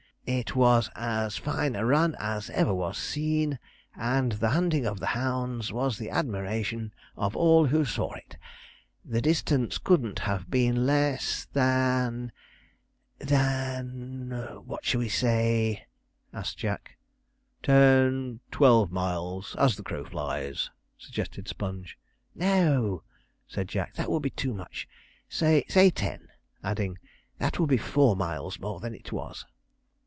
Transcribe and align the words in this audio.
It 0.23 0.55
was 0.55 0.89
as 0.95 1.35
fine 1.35 1.75
a 1.75 1.83
run 1.85 2.15
as 2.17 2.49
ever 2.51 2.73
was 2.73 2.97
seen, 2.97 3.57
and 3.97 4.33
the 4.33 4.51
hunting 4.51 4.85
of 4.85 4.99
the 5.01 5.07
hounds 5.07 5.73
was 5.73 5.97
the 5.97 6.09
admiration 6.11 6.93
of 7.17 7.35
all 7.35 7.65
who 7.65 7.83
saw 7.83 8.13
it. 8.13 8.37
The 9.03 9.19
distance 9.19 9.77
couldn't 9.77 10.19
have 10.19 10.49
been 10.49 10.85
less 10.85 11.47
than" 11.51 12.31
than 13.17 14.31
what 14.65 14.85
shall 14.85 14.99
we 14.99 15.09
say?' 15.09 15.85
asked 16.31 16.57
Jack. 16.59 16.97
'Ten, 17.63 18.39
twelve 18.51 18.89
miles, 18.91 19.53
as 19.57 19.75
the 19.75 19.83
crow 19.83 20.05
flies,' 20.05 20.69
suggested 20.97 21.47
Sponge. 21.49 21.97
'No,' 22.35 23.03
said 23.49 23.67
Jack,' 23.67 23.95
that 23.95 24.09
would 24.09 24.23
be 24.23 24.29
too 24.29 24.53
much. 24.53 24.87
Say 25.27 25.63
ten'; 25.89 26.29
adding, 26.63 26.99
'that 27.39 27.59
will 27.59 27.67
be 27.67 27.75
four 27.77 28.15
miles 28.15 28.59
more 28.61 28.79
than 28.79 28.93
it 28.95 29.11
was.' 29.11 29.45